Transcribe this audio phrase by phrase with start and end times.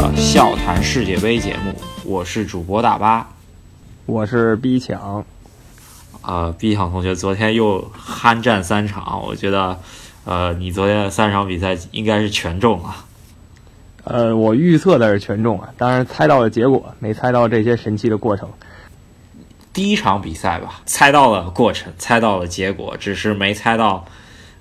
[0.00, 1.74] 的笑谈世界杯节目，
[2.04, 3.28] 我是主播大巴，
[4.06, 5.24] 我是 B 强。
[6.22, 9.80] 呃逼抢同学昨天又酣战三场，我觉得，
[10.24, 13.04] 呃，你昨天的三场比赛应该是全中啊。
[14.04, 18.48] 呃，我预测的是全中啊，当然猜到了结果，没猜到这些神奇的过程。
[19.72, 24.06] 第一场比赛吧，猜到了过程，猜到了结果，只是没猜到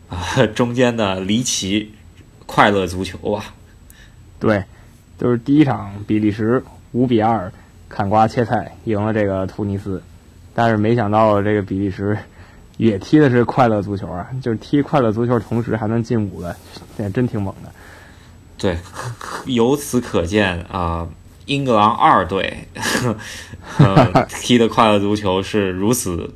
[0.09, 0.17] 啊、
[0.55, 1.93] 中间的离奇
[2.47, 3.53] 快乐足球吧。
[4.39, 4.63] 对，
[5.17, 7.51] 就是第一场比利时五比二
[7.89, 10.01] 砍瓜切菜赢了这个突尼斯，
[10.53, 12.17] 但是没想到这个比利时
[12.77, 16.55] 也踢的是快乐足球啊，就是踢快乐足球同时还能进五个，
[16.97, 17.71] 这真挺猛的。
[18.57, 18.77] 对，
[19.45, 21.07] 由此可见啊、
[21.45, 22.67] 英格兰二队、
[23.79, 26.35] 呃、 踢的快乐足球是如此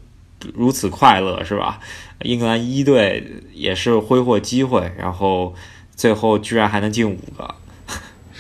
[0.54, 1.80] 如此快乐，是吧？
[2.24, 5.54] 英格兰一队也是挥霍机会，然后
[5.96, 7.56] 最后居然还能进五个。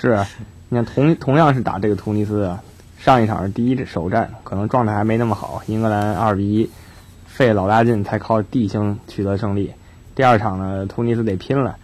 [0.01, 0.17] 是，
[0.69, 2.59] 你看同同样是打这个突尼斯啊，
[2.97, 6.67] 上一场是第一首战，可能状态还没那么好，英格兰二比一
[7.27, 9.71] 费老大劲才靠地形取得胜利。
[10.15, 11.77] 第二场呢，突尼斯得拼了，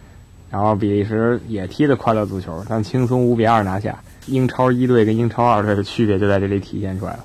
[0.50, 3.96] 然后比利时也踢的快乐足球，但轻松五比二拿下。
[4.26, 7.24] 英超一队跟英超二队的区别就在这里体现出来了。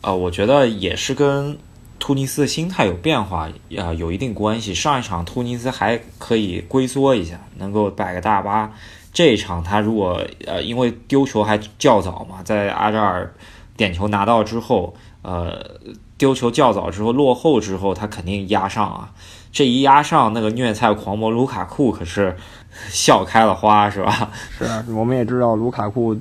[0.00, 1.58] 呃，我觉得也是跟
[1.98, 4.72] 突尼斯的心态有变化，呃，有一定关系。
[4.72, 8.72] 上一场突尼斯还可以龟缩一下，能够摆个大巴。
[9.12, 13.32] 这一场他如果呃因为丢球还较早嘛，在阿扎尔
[13.76, 15.58] 点球拿到之后，呃
[16.16, 19.12] 丢球较早之后落后之后，他肯定压上啊。
[19.52, 22.36] 这一压上，那个虐菜狂魔卢卡库可是
[22.88, 24.30] 笑开了花，是吧？
[24.56, 26.16] 是啊，我们也知道卢卡库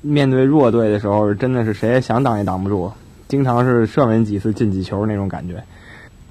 [0.00, 2.90] 面对弱队的时候，真的是谁也想挡也挡不住，
[3.28, 5.62] 经常是射门几次进几球那种感觉。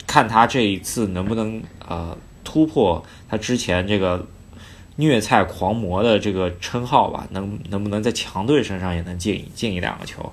[0.08, 4.26] 看他这一次能不能呃突破他之前这个
[4.98, 10.32] 虐菜狂魔的这个称号吧，能能不能在强队身上也能进进一两个球？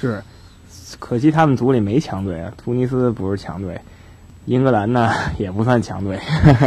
[0.00, 0.22] 是，
[0.98, 3.80] 可惜他们组里没强队啊，突尼斯不是强队，
[4.44, 6.18] 英格兰呢也不算强队。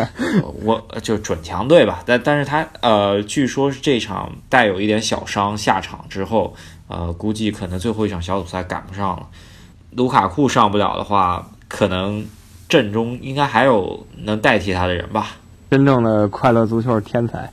[0.64, 6.56] 我就准强队吧，但但是他呃，据说是这场带有一点小伤下场之后，
[6.88, 9.28] 呃，估计可能最后一场小组赛赶不上了。
[9.92, 12.26] 卢卡库上不了的话，可能
[12.68, 15.38] 阵中应该还有能代替他的人吧。
[15.70, 17.50] 真正的快乐足球天才，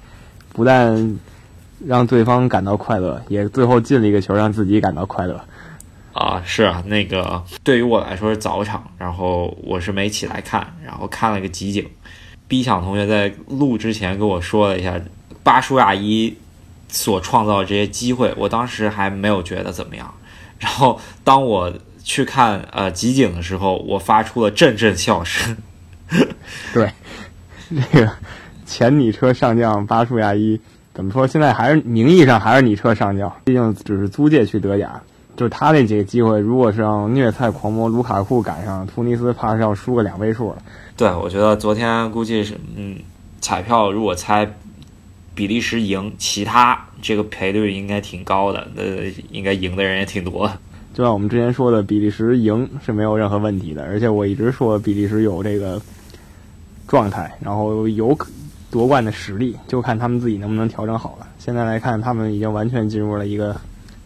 [0.53, 1.19] 不但
[1.87, 5.41] 让对方感到快乐，也最后进了一个球，让自己感到快乐。
[6.13, 11.89] 啊，是啊，那个对于我来说是早场，然后我是没起来看，然后看了个集锦。
[12.47, 15.01] B 抢同学在录之前跟我说了一下
[15.43, 16.37] 巴舒亚伊
[16.89, 20.13] 所创造的这些机会，我当时还没有觉得怎么样。
[20.59, 21.73] 然后当我
[22.05, 25.57] 去看呃集锦的时候，我发出了阵阵笑声。
[26.75, 26.93] 对，
[27.93, 28.11] 这个
[28.67, 30.61] 前你车上将巴舒亚伊
[30.95, 31.27] 怎么说？
[31.27, 35.01] 现在还是名义上还是你车上将，毕竟只是租借去德甲。
[35.35, 40.59] 就是他那几个机会，如果是让虐菜狂魔卢卡库赶上，突尼斯怕是要输个两位数了。
[40.95, 42.99] 对，我觉得昨天估计是，嗯，
[43.41, 44.47] 彩票如果猜
[45.35, 48.83] 比利时赢，其他这个赔率应该挺高的，那，
[49.31, 50.59] 应该赢的人也挺多的。
[50.93, 55.81] 就像我们之前说的，比利时赢是没有任何问题的，而且我一直说比利时有这个
[56.93, 58.15] 状态，然后有
[58.71, 61.27] 夺冠的实力，就看他们自己能不能调整好了。
[61.39, 63.57] 现在来看，他们已经完全进入了一个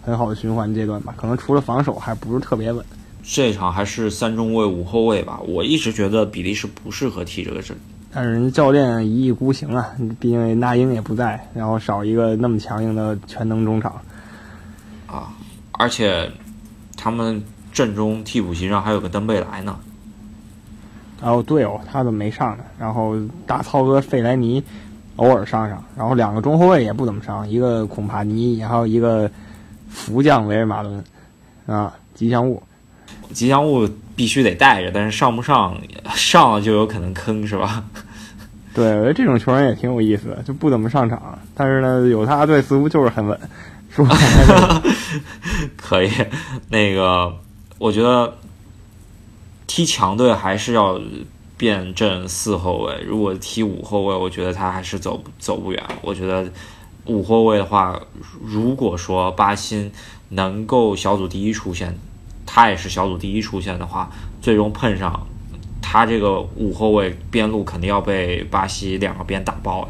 [0.02, 2.84] 很好的循环阶段吧，可能除了防守还不是特别稳。
[3.24, 7.76] 这场还是三中卫五后卫吧，我一直觉得比利时不适合踢这个阵。
[8.12, 14.00] 但是人家教练一意孤行啊，毕竟那英也不在，然后少一个那么强硬的全能中场
[15.08, 15.34] 啊，
[15.72, 16.30] 而且
[16.96, 17.42] 他们
[17.72, 19.76] 阵中替补席上还有个登贝莱呢。
[21.26, 22.62] 然后队友，他怎么没上呢？
[22.78, 23.16] 然后
[23.48, 24.62] 大操哥费莱尼
[25.16, 29.28] 偶尔上上，然后两个中后卫也不怎么上，一个孔帕尼，还有一个
[29.90, 31.02] 福将维尔马伦
[31.66, 32.62] 啊，吉祥物。
[33.32, 35.76] 吉祥物必须得带着，但是上不上
[36.14, 37.82] 上了就有可能坑，是吧？
[38.72, 43.36] 对，我觉得这种球员也挺有意思的，就不怎么上场，但是呢，有他队似乎就是很稳，
[43.90, 44.16] 是吧？
[45.76, 46.10] 可以，
[46.68, 47.34] 那个
[47.78, 48.32] 我觉得
[49.66, 51.00] 踢强队还是要
[51.56, 55.82] 变阵四后卫，如果踢五后卫，我觉得他还是走走不远。
[56.02, 56.50] 我觉得
[57.06, 58.00] 五后卫的话，
[58.44, 59.90] 如果说巴辛
[60.30, 61.96] 能够小组第一出现。
[62.48, 64.08] 他也是小组第一出现的话，
[64.40, 65.26] 最终碰上
[65.82, 69.88] 他这个五后卫边路肯定要被巴西两个边打爆的。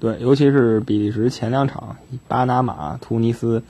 [0.00, 3.62] 对，尤其是比利时前两场，巴拿马、突尼斯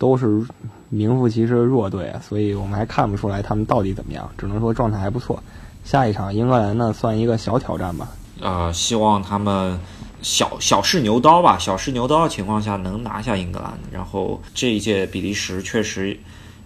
[0.00, 0.42] 都是
[0.88, 5.40] 名副其实的弱队啊，所以我们还看不出来他们到底怎么样，只能说状态还不错。
[5.84, 8.08] 下一场英格兰呢，算一个小挑战吧。
[8.40, 9.78] 呃，希望他们
[10.22, 16.18] 小小试牛刀吧，小试牛刀的情况下能拿下英格兰，然后这一届比利时确实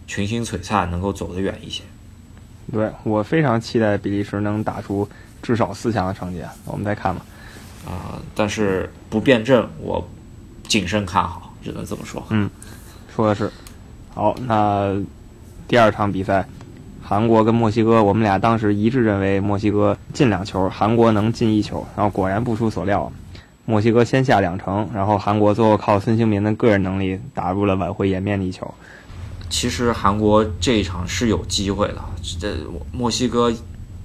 [0.07, 1.83] 群星璀璨，能够走得远一些。
[2.73, 5.09] 对我非常期待比利时能打出
[5.43, 7.27] 至少四强的成绩，我们再看吧。
[7.85, 10.07] 啊、但是不辩证，我
[10.69, 12.25] 谨慎看好，只能这么说。
[12.31, 12.49] 嗯，
[13.15, 13.51] 说的是。
[14.13, 14.93] 好，那
[15.69, 16.47] 第二场比赛，
[17.03, 23.11] 韩国跟墨西哥，我们俩当时一致认为墨西哥进两球，韩国能进一球，然后果然不出所料，
[23.67, 28.73] 墨西哥先下两城，然后韩国最后靠孙兴民的个人能力打入了挽回颜面的一球。
[29.49, 31.97] 其实韩国这一场是有机会的，
[32.41, 32.57] 这
[32.93, 33.53] 墨西哥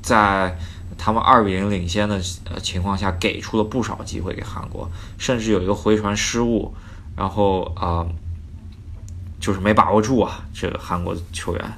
[0.02, 0.56] 在
[0.98, 2.20] 他们二比零领先的
[2.62, 6.74] 情况下，给出了不少机会给韩国，甚至有一个回传失误，
[7.16, 8.06] 然后啊、
[9.40, 11.74] 就是没把握住啊，这个韩国球员，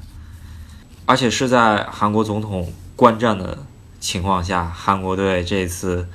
[1.05, 3.57] 而且是在韩国总统观战的
[3.99, 6.07] 情况下，韩国队这次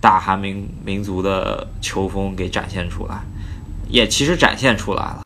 [0.00, 3.20] 大韩民民族的球风给展现出来，
[3.88, 5.20] 也其实展现出来了。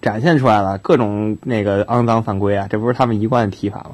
[0.00, 3.92] 展现出来了各种那个肮脏犯规啊，这不是他们一贯的踢法吗？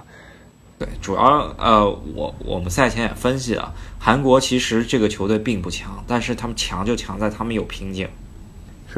[0.78, 1.22] 对，主要
[1.58, 1.84] 呃，
[2.14, 8.08] 我我们赛前也分析了，韩国其实这个球队并不强，但是他们强就强在他们有瓶颈。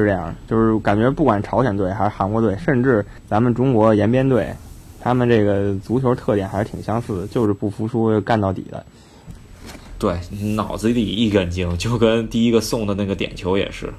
[0.00, 4.52] 是这样，就是感觉不管朝鲜队还是韩国队，甚至咱们中国延边队，
[5.00, 8.85] 他们这个足球特点还是挺相似的，就是不服输干到底的。
[9.99, 10.19] 对，
[10.55, 13.93] 脑子里一根筋，就跟第一个送的那个点球也是。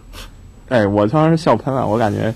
[0.70, 2.34] 哎，我当时笑喷了，我感觉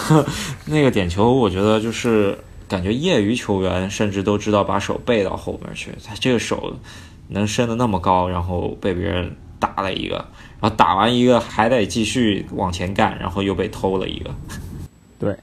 [0.64, 6.72] 那个点球，我觉得就是感觉业余球员甚至都知道把手背到后面去，他这个手
[7.28, 9.30] 能伸得那么高，然后被别人
[9.64, 10.16] 打了一个，
[10.60, 14.30] 然后打完一个还得继续往前干，然后又被偷了一个。
[15.18, 15.34] 对。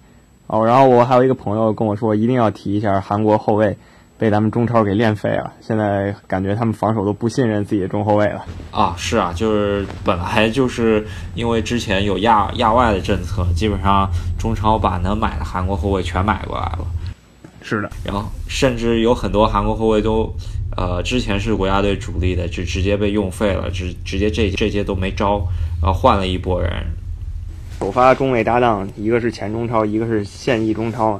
[0.48, 3.78] 哦，然后我还有一个朋友跟我说，一定要提一下韩国后卫
[4.18, 8.46] 被咱们中超给练废了，现在感觉他们防守都不信任自己的中后卫了。
[8.70, 16.86] 啊，是啊，就是本来就是因为之前有亚亚外的政策，基本上中超把能买的韩国后卫全买过来了，
[17.62, 20.30] 是的，然后甚至有很多韩国后卫都，
[20.78, 25.46] 呃，之前是国家队主力的，就直接被用废了，直直接这这届都没招，
[25.82, 26.72] 然后换了一波人，
[27.80, 31.20] 首发中卫搭档，一个是前中超，一个是现役中超，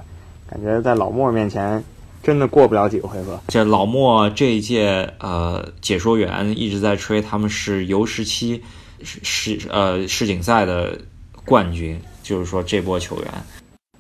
[0.50, 1.84] 感觉在老莫面前
[2.24, 3.40] 真的过不了几个回合。
[3.48, 8.64] 这老莫这一届呃解说员一直在吹他们是 U 十七
[9.04, 10.98] 世世呃世锦赛的
[11.44, 13.28] 冠军，就是说这波球员。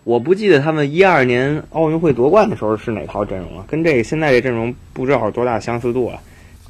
[0.03, 6.19] 我不记得他们一二年奥运会夺冠的时候是哪套阵容了，跟这个现在这阵容不知道有多大相似度啊。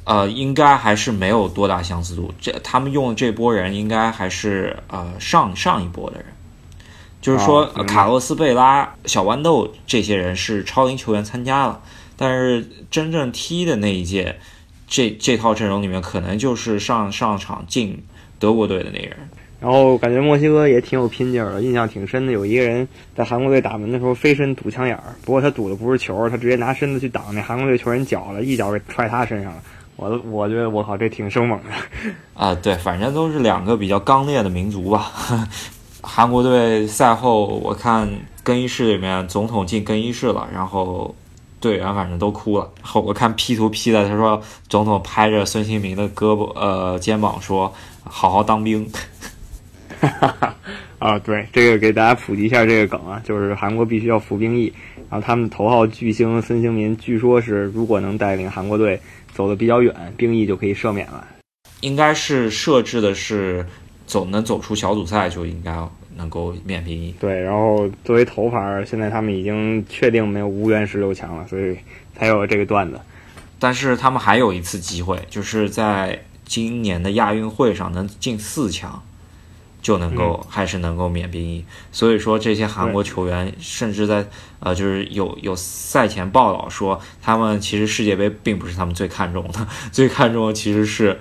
[0.04, 2.34] 呃，应该还是没有多大相似度。
[2.40, 6.26] 这他们用的这波人，应该还是呃上上一波的人，
[7.20, 11.80] 就是说、卡洛斯、贝拉、小豌豆这些人是超龄球员参加了，
[12.16, 14.36] 但是真正踢的那一届，
[14.88, 18.04] 这这套阵容里面可能就是上上场进
[18.40, 19.16] 德国队的那人。
[19.62, 22.32] 然后感觉墨西哥也挺有拼劲儿的，印象挺深的。
[22.32, 22.86] 有一个人
[23.16, 29.62] 在韩国队打门的时候飞身堵枪眼儿，不过他堵的不是球，他直接拿身子去挡那韩国队球员脚了，一脚给踹他身上了。
[29.94, 31.70] 我我觉得我靠，这挺生猛的。
[32.34, 35.12] 啊，对，反正都是两个比较刚烈的民族吧。
[36.02, 38.10] 韩国队赛后，我看
[38.42, 41.14] 更衣室里面总统进更衣室了，然后
[41.60, 42.68] 队员反正都哭了。
[42.80, 47.72] 后我看 P 图 P 的，他说总统拍着孙兴民的胳膊呃肩膀说
[48.02, 48.90] ：“好好当兵。
[50.98, 54.72] 啊，对，这个给大家普及一下这个梗啊，就是韩国必须要服兵役，
[55.10, 59.00] 然后他们头号巨星孙兴民，据说是如果能带领韩国队
[59.32, 61.26] 走得比较远，兵役就可以赦免了。”
[61.80, 63.66] 应该是设置的是
[64.06, 65.76] 走能走出小组赛就应该
[66.16, 67.12] 能够免兵役。
[67.18, 71.76] 对，然后作为头牌，现在他们已经确定没有无缘十六强了，所以
[72.16, 73.00] 才有这个段子。
[73.58, 79.02] 但是他们还有一次机会，就是在今年的亚运会上能进四强，
[79.82, 81.62] 就能够、还是能够免兵役。
[81.90, 84.24] 所以说这些韩国球员甚至在
[84.60, 91.18] 呃，就是有有赛前报道说，他们其实世界杯并不是他们最看重的， 最看重的其实是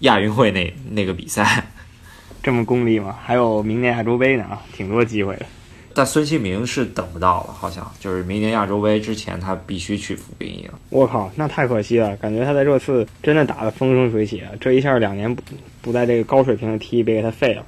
[0.00, 1.66] 亚运会那那个比赛。
[2.42, 3.16] 这么功利吗？
[3.22, 5.46] 还有明年亚洲杯呢啊，挺多机会的。
[5.96, 10.74] 但孙兴民是等不到了，好像就是明年亚洲杯之前，他必须去服兵役了。
[10.90, 14.50] 我靠，那太可惜了，感觉他在这次真的打得风生水起啊！
[14.60, 15.42] 这一下两年不
[15.80, 17.64] 不在这个高水平的踢，被给他废了。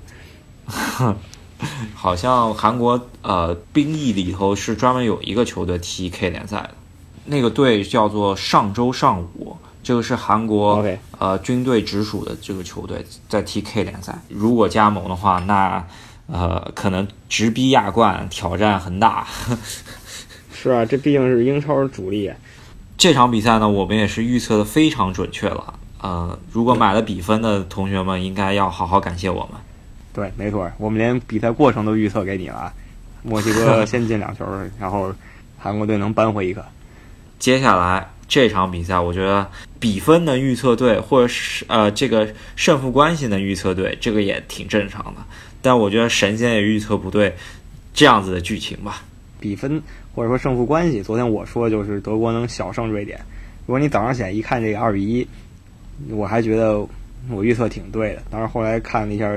[1.95, 6.71] 好像韩国呃兵役里头是专门有一个球队踢 K 联赛的，
[7.25, 10.85] 那个队叫做上周上午，这个是韩国
[11.19, 14.19] 呃军队直属的这个球队在踢 K 联赛。
[14.29, 15.87] 如果加盟的话，那
[16.27, 19.27] 呃可能直逼亚冠，挑战很大。
[20.53, 22.33] 是啊，这毕竟是英超主力。
[22.99, 25.75] 这场比赛呢，我们也是预测的非常准确了。
[26.01, 29.61] 呃，如果买了比分的同学们，应该要好好感谢我们。
[30.17, 32.73] 对，没错，我们连比赛过程都预测给你了。
[33.23, 34.47] 墨西哥 先进两球，
[34.81, 35.15] 然后
[35.59, 36.65] 韩国队能扳回一个。
[37.39, 39.47] 接下来这场比赛，我觉得
[39.79, 45.21] 比分的预测对，或者是呃这个胜负关系能预测对，这个也挺正常的。
[45.61, 47.35] 但我觉得神仙也预测不对
[47.93, 49.03] 这样子的剧情吧。
[49.39, 49.83] 比分
[50.15, 53.21] 或者说胜负关系，昨天我说就是德国能小胜瑞典。
[53.67, 55.29] 如果你早上起来一看这个二比一，
[56.09, 56.87] 我还觉得
[57.29, 58.23] 我预测挺对的。
[58.31, 59.31] 但是后来看了一下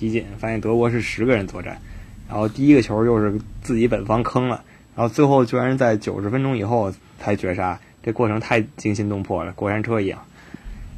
[0.00, 1.78] 集锦，发现德国是十个人作战，
[2.26, 4.64] 然后第一个球又是自己本方坑了，
[4.96, 10.18] 然后最后居然在九十分钟以后才绝杀，这过程太惊心动魄了，过山车一样。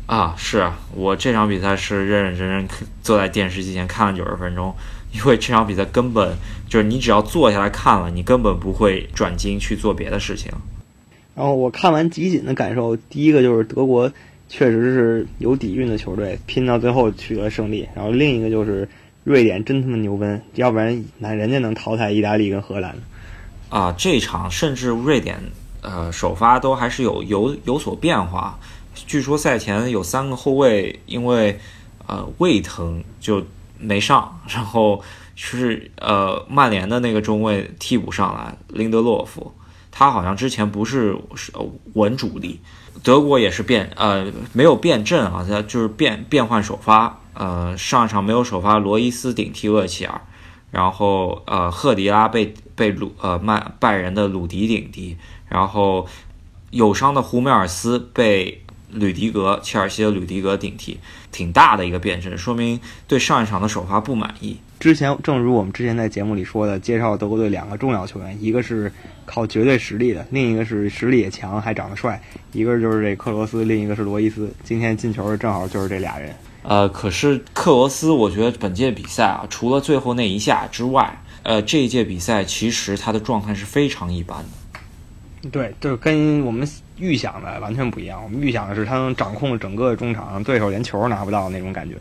[0.06, 2.68] 啊，是啊，我这场比赛是认认真真
[3.02, 4.72] 坐在电视机前看了九十分钟，
[5.12, 6.36] 因为这场比赛根本
[6.68, 10.52] 就是你只要坐下来看了，你根本不会转睛去做别的事情。
[11.34, 14.12] 然后我看完集锦的感受，第一个就是德国
[14.54, 17.88] 确实是有底蕴的球队，拼到最后取得胜利。
[17.94, 18.86] 然后另一个就是
[19.24, 22.94] 瑞典真他妈牛奔，要不然那人家能淘汰意大利跟荷兰。
[23.70, 25.38] 啊，这场甚至瑞典
[25.80, 28.58] 呃首发都还是有有有所变化。
[28.94, 31.58] 据说赛前有三个后卫因为
[32.06, 33.42] 呃胃疼就
[33.78, 35.02] 没上，然后
[35.34, 39.50] 是呃曼联的那个中卫替补上来林德洛夫。
[39.90, 41.50] 他好像之前不是是
[41.94, 42.60] 稳主力，
[43.02, 50.20] 德国也是变呃没有变阵啊，他就是变变换首发，呃上一场没有首发罗伊斯顶替厄齐尔，
[50.70, 55.16] 然后呃赫迪拉被被鲁呃曼拜仁的鲁迪顶替，
[55.48, 56.06] 然后
[56.70, 61.00] 有伤的胡梅尔斯被吕迪格切尔西的吕迪格顶替，
[61.32, 64.58] 挺大的一个变阵，说明对上一场的首发不满意。
[64.82, 68.92] 之前正如我们之前在节目里说的，介绍德国队两个重要球员，一个是
[69.24, 72.20] 靠绝对实力的，另一个是实力也强还长得帅，
[72.50, 74.52] 一个就是这克罗斯，另一个是罗伊斯。
[74.64, 76.34] 今天进球的正好就是这俩人。
[76.64, 85.48] 呃，可是克罗斯，我觉得本届比赛啊，除了最后那一下之外，呃，这一届比赛其实他的状态是非常一般的。
[85.48, 88.20] 对，就是跟我们预想的完全不一样。
[88.20, 91.94] 我们预想的是他能掌控整个中场，对手连球拿不到那种感觉。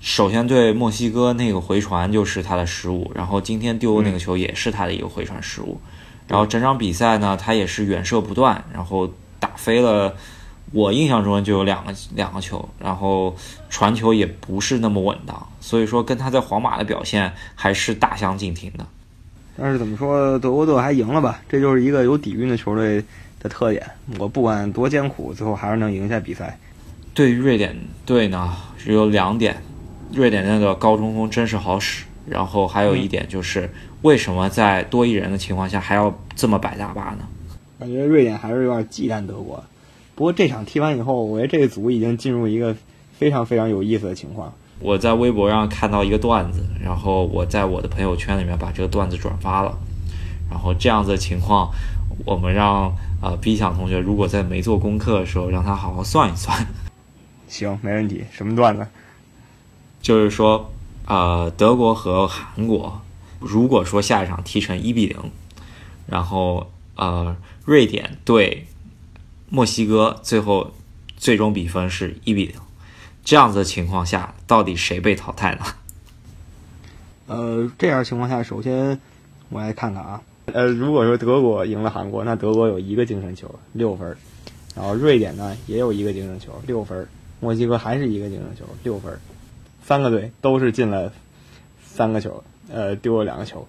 [0.00, 5.80] 首先对墨西哥那个回传就是他的失误，然后今天丢的那个球也是他的一个回传失误，
[6.28, 10.14] 然后整场比赛呢，他也是远射不断，然后打飞了，
[10.72, 13.34] 我印象中就有两个两个球，然后
[13.68, 18.86] 传球也不是那么稳当，所以说跟他在皇马的表现还是大相径庭的。
[19.58, 21.40] 但是怎么说，德国队还赢了吧？
[21.48, 23.02] 这就是一个有底蕴的球队
[23.40, 23.84] 的特点。
[24.18, 26.58] 我不管多艰苦，最后还是能赢下比赛。
[27.12, 27.74] 对于瑞典
[28.04, 29.56] 队呢，只有两点。
[30.12, 33.70] 瑞典那个高中锋真是好使，然后还有一点就是，
[34.02, 37.28] 为什么在多一人的情况下还要这么摆大巴呢？
[37.78, 39.62] 感觉瑞典还是有点忌惮德国。
[40.14, 42.74] 不过这场踢完以后，我觉得这个组已经进入一个
[43.18, 44.52] 非常非常有意思的情况。
[44.80, 49.76] 我在微博上看到一个段子，然后我在我的朋友圈里面把这个段子转发了。
[50.48, 51.70] 然后这样子的情况，
[52.24, 56.66] 我们让呃 B 想同学如果在没做功课的时候，让他好好算一算。
[57.48, 58.24] 行，没问题。
[58.30, 58.86] 什么段子？
[60.06, 60.70] 就是说，
[61.06, 63.00] 呃，德国和韩国，
[63.40, 65.18] 如果说下一场踢成一比零，
[66.06, 68.68] 然后呃，瑞典对
[69.48, 70.72] 墨西哥最后
[71.16, 72.54] 最终比分是一比零，
[73.24, 75.64] 这样子的情况下，到底谁被淘汰呢？
[77.26, 78.96] 呃，这样情况下，首先
[79.48, 84.14] 我来看看啊，呃，如果说德国赢了韩国，那德国有一个精神球，六分；
[84.76, 87.04] 然后瑞典呢也有一个精神球，六分；
[87.40, 89.12] 墨西哥还是一个精神球，六分。
[89.86, 91.12] 三个队都是进了
[91.84, 93.64] 三个球，呃，丢了两个球，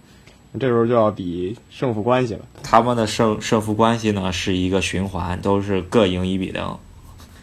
[0.59, 2.39] 这时候就要比胜负关系了。
[2.63, 6.77] 他们的胜胜负关系呢是一个循环，都是各赢一比零。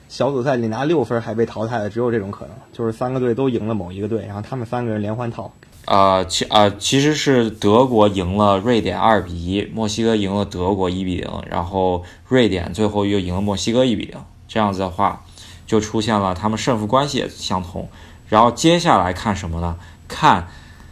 [0.08, 5.52] 小组赛里拿六分还被淘汰的只有这种可能，就是三个队都赢了某一个队，然后他们三个人连环套。
[5.84, 14.18] 啊，其啊其实是德国赢了瑞典二比一，墨西哥赢了德国一比零，然后瑞典最后又赢了墨西哥一比零。
[14.48, 15.24] 这样子的话，
[15.64, 17.88] 就出现了他们胜负关系也相同。
[18.34, 19.76] 然后接下来看什么呢？
[20.08, 20.48] 看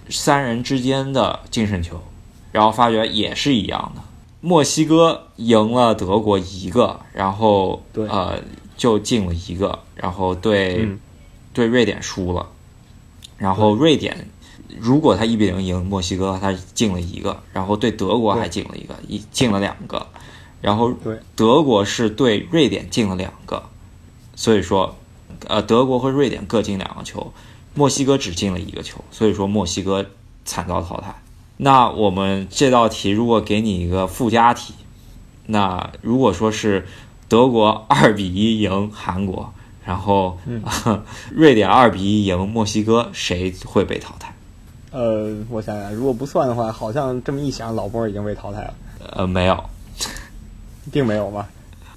[0.09, 2.01] 三人之间的净胜球，
[2.53, 4.03] 然后发觉也是一样的。
[4.41, 8.41] 墨西哥赢了德国一个，然后呃
[8.77, 10.89] 就进了一个，然后对
[11.53, 12.47] 对瑞典输了。
[13.39, 14.29] 然后瑞典
[14.79, 20.07] 如果他一比零赢墨西哥，他进了一个，然后对德国还进了一个，一进了两个。
[20.61, 20.95] 然后
[21.35, 23.65] 德国是对瑞典进了两个，
[24.37, 24.95] 所以说。
[25.49, 27.33] 呃，德国和瑞典各进两个球，
[27.75, 30.05] 墨西哥只进了一个球，所以说墨西哥
[30.45, 31.15] 惨遭淘汰。
[31.57, 34.75] 那我们这道题如果给你一个附加题，
[35.47, 36.87] 那如果说是
[37.29, 39.53] 德国 二比一赢韩国，
[39.85, 40.63] 然后、 嗯
[41.31, 44.35] 瑞典二比一赢墨西哥，谁会被淘汰？
[44.91, 48.75] 呃，我想想，如果不算的话，好像这么一想，老波已经被淘汰了，
[49.17, 49.65] 呃，没有，
[50.93, 51.49] 并没有吧？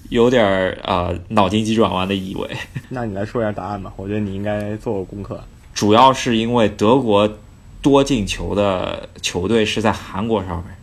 [0.10, 2.50] 有点儿呃脑筋急转弯的意味。
[2.90, 5.44] 那你来说一下答案吧，我觉得你应该做过功课。
[5.74, 7.38] 主要是因为德国
[7.82, 10.76] 多进球的球队是在韩国上面，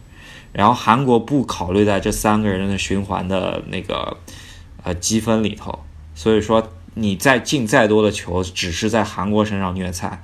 [0.52, 4.16] 然后韩国不考虑在这三个人的循环的那个
[4.82, 5.78] 呃积分里头，
[6.14, 10.22] 所以说你再进再多的球，只是在韩国身上虐菜，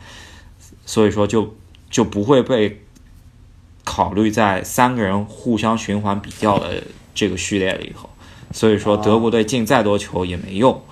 [0.85, 1.57] 所以说就
[1.89, 2.83] 就不会被
[3.85, 6.83] 考虑在三个人互相循环比较的
[7.15, 8.11] 这个序列里头，
[8.53, 10.83] 所以说德国队进再多球也没用，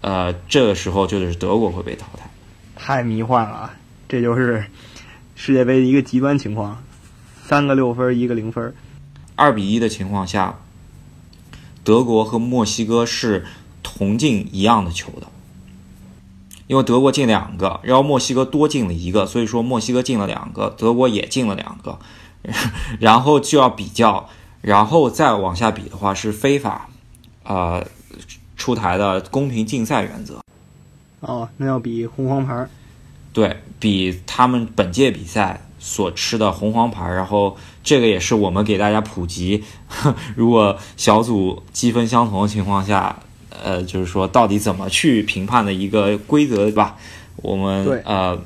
[0.00, 2.28] 呃，这个时候就是德国会被淘汰。
[2.74, 3.74] 太迷幻了啊！
[4.08, 4.66] 这就是
[5.36, 6.82] 世界杯的一个极端情况，
[7.46, 8.74] 三个六分，一个零分。
[9.36, 10.58] 二比一的情况下，
[11.84, 13.46] 德国和墨西哥是
[13.82, 15.28] 同进一样的球的，
[16.66, 21.98] 因为德国进两个，然后墨西哥多进了一个，所以说墨西哥进了两个，德国也进了两个，
[23.00, 24.28] 然后就要比较，
[24.62, 26.88] 然后再往下比的话是非法，
[27.44, 27.86] 呃，
[28.56, 30.40] 出台的公平竞赛原则。
[31.20, 32.66] 哦，那要比红黄牌。
[33.34, 39.64] 对比他们本届比赛所吃的红黄牌，然后这个也是我们给大家普及，
[40.36, 46.96] 如果小组积分相同的情况下，呃，就是说到底怎么去评判的一个规则，对吧？
[47.36, 48.38] 我们呃，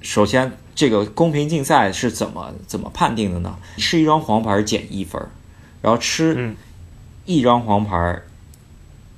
[0.00, 3.56] 首先这个公平竞赛是怎么怎么判定的呢？
[3.76, 5.20] 是一张黄牌减一分，
[5.82, 6.56] 然后吃嗯
[7.26, 8.22] 一张黄牌，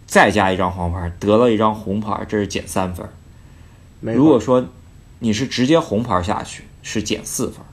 [0.06, 3.08] 再加一张黄牌，得了一张红牌，这是减三分。
[4.00, 4.66] 如果说
[5.20, 7.64] 你是直接红牌下去，是减四分。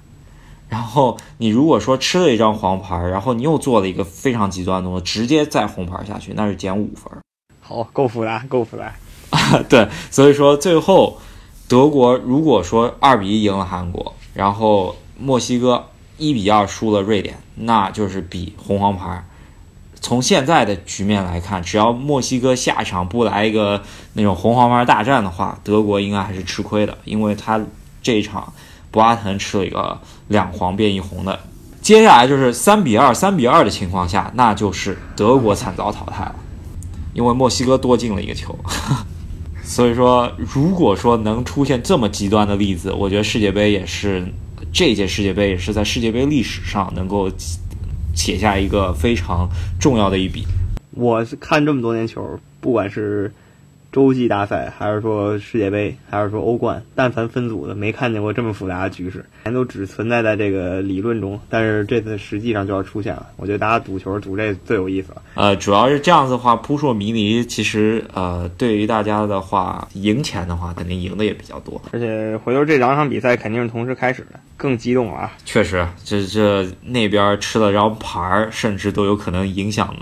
[0.69, 7.11] 然后你如果说吃了一张黄牌，然后你又做了一个非常极端的动作，直接再红牌下去，那是减五分。
[7.59, 8.93] 好，够复杂，够复杂。
[9.67, 11.19] 对，所以说最后
[11.67, 15.85] 德国如果说二比一赢了韩国，然后墨西哥
[16.21, 19.25] 一比二输了瑞典，那就是比红黄牌。
[19.99, 23.81] 从现在的局面来看，只要墨西哥下场不来一个
[24.13, 27.59] 那种红黄牌大战的话，德国应该还是吃亏的，因为他
[28.03, 28.53] 这一场
[28.91, 31.39] 博阿滕吃了一个两黄变一红的。
[31.81, 36.35] 接下来就是三比二、三比二的情况下，那就是德国惨遭淘汰了，
[37.15, 38.55] 因为墨西哥多进了一个球。
[39.63, 44.27] 所以说，如果说能出现这么极端的例子，我觉得世界杯也是
[44.73, 47.29] 这届世界杯也是在世界杯历史上能够
[48.15, 50.45] 写下一个非常重要的一笔。
[50.91, 53.33] 我看这么多年球，不管是
[53.91, 63.27] 洲际大赛，还是说世界杯，还是说欧冠，但凡分组的，没看见过这么复杂的局势，全都只存在在这个理论中，但是这次实际上就要出现了。
[63.35, 65.21] 我觉得大家赌球赌这最有意思了。
[65.35, 67.45] 呃，主要是这样子的话，扑朔迷离。
[67.45, 71.81] 其实呃，对于大家的话，赢钱的话，肯定赢的也比较多。
[71.91, 75.31] 而且回头这两场比赛肯定是同时开始的，更激动了啊！
[75.43, 79.93] 确实，这这那边吃了张牌儿，甚至都有可能影响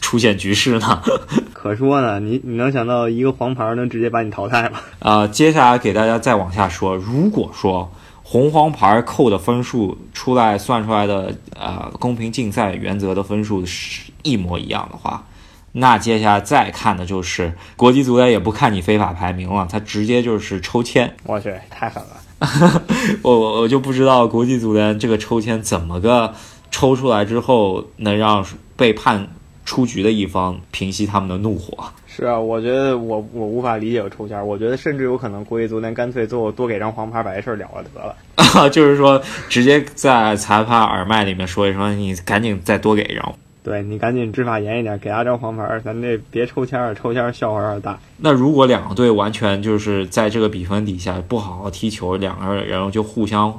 [0.00, 1.02] 出现局势呢。
[1.52, 4.80] 可说呢，你你能想到一个黄牌能直接把你淘汰吗？
[4.98, 7.90] 呃，接下来给大家再往下说，如果说
[8.22, 15.24] 红黄牌扣的分数出来算出来的呃公平竞赛原则的分数是一模一样的话，
[15.72, 21.14] 那接下来再看的就是国际足联也不看你非法排名了，他直接就是抽签。
[21.24, 22.18] 我去，太狠了！
[23.22, 26.34] 我我我就不知道国际足联这个抽签怎么个
[26.72, 28.44] 抽出来之后能让
[28.76, 29.28] 被判
[29.72, 31.82] 出局的一方平息他们的怒火。
[32.06, 38.68] 是啊，我觉得我我无法理解有抽签，我觉得甚至有可能国际足联干脆最后多给张黄牌，把这事儿了了得了。
[38.68, 43.34] 就是说，直接在裁判耳麦里面说一声，你赶紧再多给一张。
[43.64, 47.98] 对你赶紧执法严一点，给他张黄牌，咱这别抽签儿，抽签儿笑话有点大。
[48.18, 53.58] 那如果两个队完全就是在这个比分底下不好好踢球，两个人就互相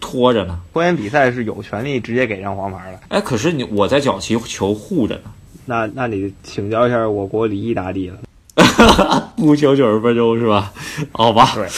[0.00, 0.58] 拖着呢？
[0.74, 3.00] 拖延比赛是有权利直接给张黄牌的。
[3.08, 5.30] 哎，可是你我在角旗球护着呢，
[5.66, 8.16] 那那你请教一下我国礼仪大帝了。
[9.36, 10.72] 不求九十分钟是吧？
[11.12, 11.68] 好吧，对，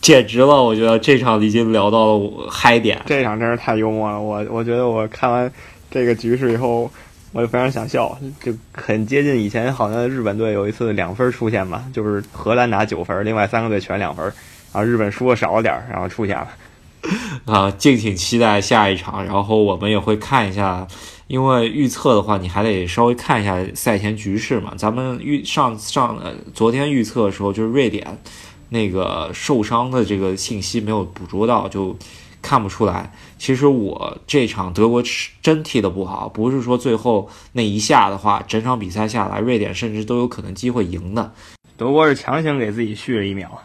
[0.00, 0.62] 简直了！
[0.62, 3.02] 我觉得这场已经聊到了嗨点。
[3.06, 5.50] 这场真是太幽默了，我我觉得我看完
[5.90, 6.88] 这个局势以后，
[7.32, 14.24] 我就非常想笑，就很接近以前好像日本队有一次两分出现吧，就是荷兰拿九分，另外三个队全两分，
[14.72, 16.48] 然后日本输的少了点儿，然后出现了。
[17.44, 20.86] 啊，敬请期待下一场，然后我们也会看一下，
[21.26, 24.72] 因为预测的话，你还得稍微看一下赛前局势嘛。
[24.76, 28.18] 咱们预上上呃昨天预测的时候，就是瑞典
[28.70, 31.96] 那个受伤的这个信息没有捕捉到，就
[32.40, 33.12] 看不出来。
[33.38, 35.02] 其实我这场德国
[35.42, 41.30] 真踢得不好，不是说最后那一下的话，整场比赛下来，瑞典甚至都有可能机会赢的。
[41.76, 43.60] 德国是强行给自己续了一秒。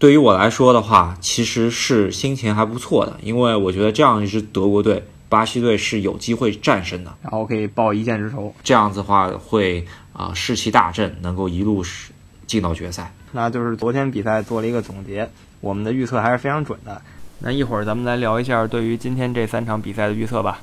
[0.00, 8.54] 对于我来说的话，其实是心情还不错的，因为我觉得这样一支德国队，巴西队是有机会战胜的，然后可以报一箭之仇。
[8.64, 9.84] 这样子的话会
[10.14, 12.12] 啊士气大振，能够一路是
[12.46, 13.12] 进到决赛。
[13.32, 15.28] 那就是昨天比赛做了一个总结，
[15.60, 17.02] 我们的预测还是非常准的。
[17.40, 20.60] 那一会儿咱们来聊一下对于今天这三场比赛的预测吧。